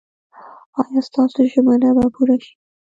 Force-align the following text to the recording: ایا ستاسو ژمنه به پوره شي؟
ایا 0.79 1.01
ستاسو 1.07 1.39
ژمنه 1.51 1.89
به 1.95 2.05
پوره 2.13 2.37
شي؟ 2.43 2.53